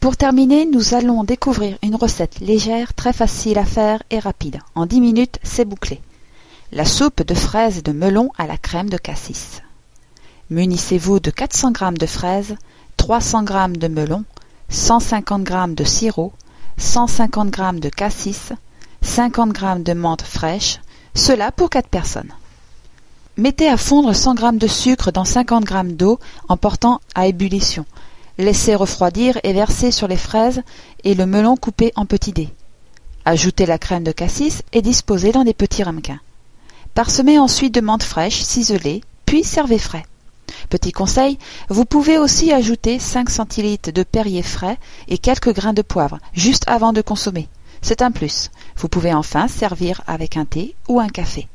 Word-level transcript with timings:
Pour 0.00 0.16
terminer, 0.16 0.64
nous 0.64 0.94
allons 0.94 1.24
découvrir 1.24 1.76
une 1.82 1.96
recette 1.96 2.38
légère, 2.38 2.94
très 2.94 3.12
facile 3.12 3.58
à 3.58 3.64
faire 3.64 4.00
et 4.10 4.20
rapide. 4.20 4.60
En 4.76 4.86
10 4.86 5.00
minutes, 5.00 5.40
c'est 5.42 5.64
bouclé. 5.64 6.00
La 6.70 6.84
soupe 6.84 7.24
de 7.24 7.34
fraises 7.34 7.78
et 7.78 7.82
de 7.82 7.90
melon 7.90 8.30
à 8.38 8.46
la 8.46 8.56
crème 8.56 8.90
de 8.90 8.96
cassis. 8.96 9.60
Munissez-vous 10.50 11.18
de 11.18 11.32
400 11.32 11.72
g 11.74 11.86
de 11.98 12.06
fraises, 12.06 12.54
300 12.96 13.44
g 13.46 13.78
de 13.78 13.88
melon, 13.88 14.24
150 14.68 15.48
g 15.48 15.54
de 15.74 15.84
sirop, 15.84 16.32
150 16.76 17.56
g 17.56 17.80
de 17.80 17.88
cassis, 17.88 18.52
50 19.02 19.58
g 19.58 19.66
de 19.80 19.92
menthe 19.94 20.22
fraîche, 20.22 20.78
cela 21.14 21.50
pour 21.50 21.70
4 21.70 21.88
personnes. 21.88 22.32
Mettez 23.36 23.68
à 23.68 23.76
fondre 23.76 24.14
100 24.14 24.36
g 24.36 24.52
de 24.52 24.66
sucre 24.68 25.10
dans 25.10 25.24
50 25.24 25.68
g 25.68 25.74
d'eau 25.94 26.20
en 26.48 26.56
portant 26.56 27.00
à 27.16 27.26
ébullition. 27.26 27.84
Laissez 28.38 28.76
refroidir 28.76 29.40
et 29.42 29.52
versez 29.52 29.90
sur 29.90 30.06
les 30.06 30.16
fraises 30.16 30.62
et 31.02 31.14
le 31.14 31.26
melon 31.26 31.56
coupé 31.56 31.92
en 31.96 32.06
petits 32.06 32.32
dés. 32.32 32.50
Ajoutez 33.24 33.66
la 33.66 33.78
crème 33.78 34.04
de 34.04 34.12
cassis 34.12 34.62
et 34.72 34.80
disposez 34.80 35.32
dans 35.32 35.42
des 35.42 35.54
petits 35.54 35.82
ramequins. 35.82 36.20
Parsemez 36.94 37.38
ensuite 37.38 37.74
de 37.74 37.80
menthe 37.80 38.04
fraîche 38.04 38.40
ciselée, 38.42 39.02
puis 39.26 39.42
servez 39.42 39.78
frais. 39.78 40.06
Petit 40.70 40.92
conseil, 40.92 41.36
vous 41.68 41.84
pouvez 41.84 42.16
aussi 42.16 42.52
ajouter 42.52 42.98
5 42.98 43.28
centilitres 43.28 43.92
de 43.92 44.02
Perrier 44.04 44.42
frais 44.42 44.78
et 45.08 45.18
quelques 45.18 45.52
grains 45.52 45.72
de 45.72 45.82
poivre, 45.82 46.18
juste 46.32 46.64
avant 46.68 46.92
de 46.92 47.02
consommer. 47.02 47.48
C'est 47.82 48.02
un 48.02 48.10
plus. 48.10 48.50
Vous 48.76 48.88
pouvez 48.88 49.12
enfin 49.12 49.48
servir 49.48 50.02
avec 50.06 50.36
un 50.36 50.44
thé 50.44 50.74
ou 50.88 51.00
un 51.00 51.08
café. 51.08 51.48